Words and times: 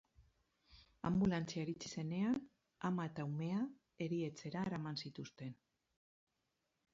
Anbulantzia 1.09 1.65
iritsi 1.65 1.91
zenean, 1.97 2.39
ama 2.89 3.05
eta 3.11 3.27
umea 3.33 3.59
erietxera 4.07 4.65
eraman 4.71 4.99
zituzten. 5.05 5.55